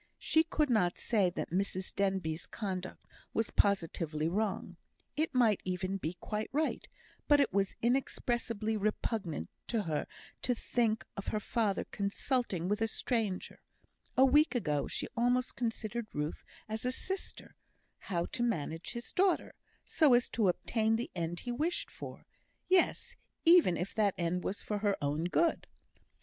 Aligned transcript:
She 0.17 0.41
could 0.43 0.71
not 0.71 0.97
say 0.97 1.29
that 1.29 1.51
Mrs 1.51 1.93
Denbigh's 1.93 2.47
conduct 2.47 3.05
was 3.35 3.51
positively 3.51 4.27
wrong 4.27 4.77
it 5.15 5.35
might 5.35 5.61
even 5.63 5.97
be 5.97 6.15
quite 6.15 6.49
right; 6.51 6.87
but 7.27 7.39
it 7.39 7.53
was 7.53 7.75
inexpressibly 7.83 8.75
repugnant 8.75 9.51
to 9.67 9.83
her 9.83 10.07
to 10.41 10.55
think 10.55 11.05
of 11.15 11.27
her 11.27 11.39
father 11.39 11.83
consulting 11.83 12.67
with 12.67 12.81
a 12.81 12.87
stranger 12.87 13.59
(a 14.17 14.25
week 14.25 14.55
ago 14.55 14.87
she 14.87 15.07
almost 15.15 15.55
considered 15.55 16.07
Ruth 16.15 16.43
as 16.67 16.83
a 16.83 16.91
sister) 16.91 17.53
how 17.99 18.25
to 18.25 18.41
manage 18.41 18.93
his 18.93 19.11
daughter, 19.11 19.53
so 19.85 20.15
as 20.15 20.27
to 20.29 20.47
obtain 20.47 20.95
the 20.95 21.11
end 21.13 21.41
he 21.41 21.51
wished 21.51 21.91
for; 21.91 22.25
yes, 22.67 23.17
even 23.45 23.77
if 23.77 23.93
that 23.93 24.15
end 24.17 24.43
was 24.43 24.63
for 24.63 24.79
her 24.79 24.97
own 24.99 25.25
good. 25.25 25.67